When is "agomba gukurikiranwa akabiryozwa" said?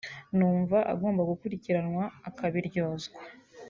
0.93-3.19